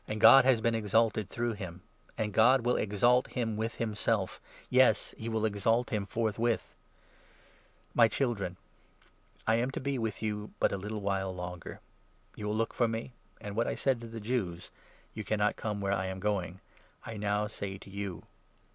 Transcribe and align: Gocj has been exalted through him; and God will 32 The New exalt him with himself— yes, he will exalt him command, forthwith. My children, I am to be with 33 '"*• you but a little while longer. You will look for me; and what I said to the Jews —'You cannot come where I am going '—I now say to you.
Gocj 0.09 0.43
has 0.45 0.61
been 0.61 0.73
exalted 0.73 1.29
through 1.29 1.53
him; 1.53 1.83
and 2.17 2.33
God 2.33 2.61
will 2.61 2.73
32 2.73 2.73
The 2.73 2.87
New 2.89 2.93
exalt 2.95 3.27
him 3.33 3.55
with 3.55 3.75
himself— 3.75 4.41
yes, 4.71 5.13
he 5.15 5.29
will 5.29 5.45
exalt 5.45 5.91
him 5.91 6.07
command, 6.07 6.09
forthwith. 6.09 6.73
My 7.93 8.07
children, 8.07 8.57
I 9.45 9.57
am 9.57 9.69
to 9.69 9.79
be 9.79 9.99
with 9.99 10.15
33 10.15 10.29
'"*• 10.29 10.31
you 10.41 10.51
but 10.59 10.71
a 10.71 10.77
little 10.77 11.01
while 11.01 11.35
longer. 11.35 11.81
You 12.35 12.47
will 12.47 12.55
look 12.55 12.73
for 12.73 12.87
me; 12.87 13.13
and 13.39 13.55
what 13.55 13.67
I 13.67 13.75
said 13.75 14.01
to 14.01 14.07
the 14.07 14.19
Jews 14.19 14.71
—'You 15.13 15.23
cannot 15.23 15.55
come 15.55 15.81
where 15.81 15.93
I 15.93 16.07
am 16.07 16.19
going 16.19 16.61
'—I 17.05 17.15
now 17.17 17.45
say 17.45 17.77
to 17.77 17.89
you. 17.91 18.23